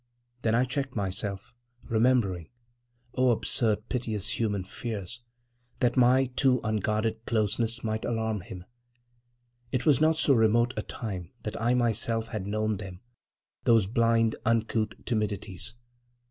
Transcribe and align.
Then 0.41 0.55
I 0.55 0.65
checked 0.65 0.95
myself, 0.95 1.53
remembering—oh, 1.87 3.29
absurd, 3.29 3.87
piteous 3.87 4.39
human 4.39 4.63
fears!—that 4.63 5.95
my 5.95 6.25
too 6.35 6.59
unguarded 6.63 7.23
closeness 7.27 7.83
might 7.83 8.03
alarm 8.03 8.41
him. 8.41 8.65
It 9.71 9.85
was 9.85 10.01
not 10.01 10.15
so 10.17 10.33
remote 10.33 10.73
a 10.75 10.81
time 10.81 11.29
that 11.43 11.61
I 11.61 11.75
myself 11.75 12.29
had 12.29 12.47
known 12.47 12.77
them, 12.77 13.01
those 13.65 13.85
blind, 13.85 14.35
uncouth 14.43 15.05
timidities. 15.05 15.75